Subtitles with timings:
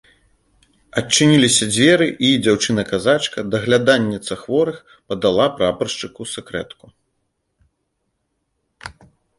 [1.01, 4.77] Адчыніліся дзверы, і дзяўчына-казачка, дагляданніца хворых,
[5.13, 6.95] падала прапаршчыку сэкрэтку.